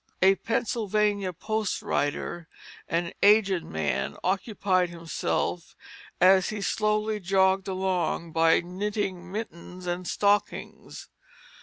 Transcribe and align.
A 0.23 0.33
Pennsylvania 0.33 1.31
post 1.31 1.83
rider, 1.83 2.47
an 2.87 3.13
aged 3.21 3.63
man, 3.63 4.17
occupied 4.23 4.89
himself 4.89 5.75
as 6.19 6.49
he 6.49 6.59
slowly 6.59 7.19
jogged 7.19 7.67
along 7.67 8.31
by 8.31 8.61
knitting 8.61 9.31
mittens 9.31 9.85
and 9.85 10.07
stockings. 10.07 11.07